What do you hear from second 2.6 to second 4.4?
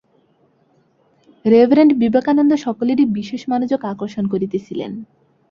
সকলেরই বিশেষ মনোযোগ আকর্ষণ